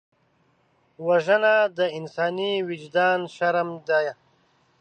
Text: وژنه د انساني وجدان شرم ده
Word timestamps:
وژنه 1.07 1.53
د 1.77 1.79
انساني 1.97 2.53
وجدان 2.69 3.19
شرم 3.35 3.69
ده 3.87 3.99